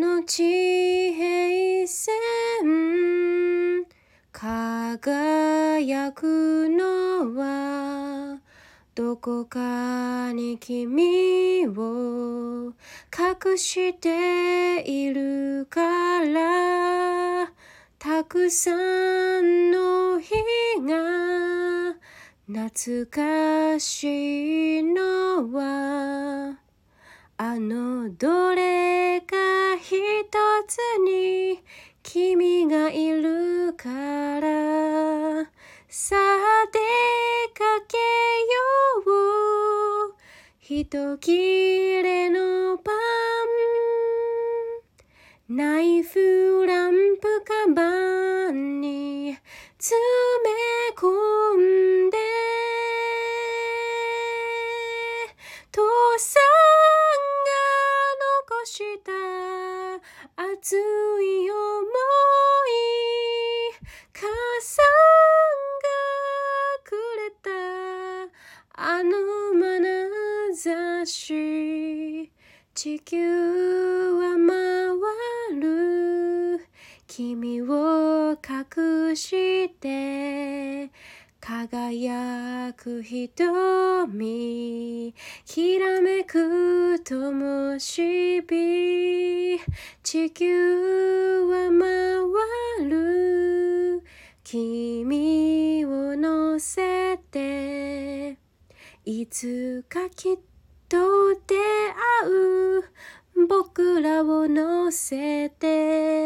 [0.00, 2.08] の地平線
[4.32, 8.40] 輝くのは
[8.94, 12.72] どこかに君を
[13.14, 17.52] 隠しているから
[17.98, 20.32] たくさんの日
[20.80, 21.94] が
[22.46, 26.58] 懐かしいのは
[27.36, 28.99] あのどれ
[32.02, 33.88] 君がいるか
[34.40, 35.44] ら
[35.88, 36.78] さあ出
[37.52, 38.02] かけよ
[39.06, 40.14] う。
[40.60, 42.94] 一切れのパン。
[45.48, 49.36] ナイフランプカバンに
[49.78, 49.98] 詰
[50.44, 50.50] め
[50.96, 51.08] 込
[52.06, 52.16] んで
[55.72, 55.82] 父
[56.18, 56.42] さん
[57.44, 57.50] が
[58.52, 59.10] 残した
[60.36, 61.59] 熱い思
[71.06, 72.30] し
[72.74, 74.36] 地球は
[75.50, 76.66] 回る。
[77.06, 80.90] 君を隠して
[81.40, 89.58] 輝く瞳きらめく灯火
[90.04, 91.68] 地球は
[92.78, 94.04] 回る
[94.44, 98.38] 君を乗せて。
[99.04, 100.38] いつかきっ
[100.90, 100.96] と
[101.46, 101.54] 出
[102.24, 103.46] 会う。
[103.46, 106.19] 僕らを乗せて